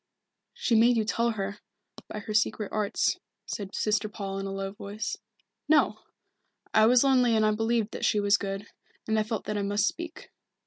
[0.55, 1.59] "She made you tell her,
[2.07, 5.15] by her secret arts," said Sister Paul in a low voice.
[5.69, 5.99] "No
[6.73, 8.65] I was lonely and I believed that she was good,
[9.07, 10.31] and I felt that I must speak.